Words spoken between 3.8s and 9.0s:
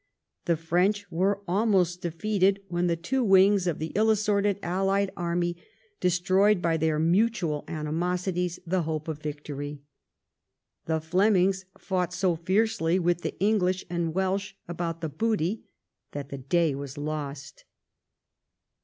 ill assorted allied army destroyed by their mutual animosities the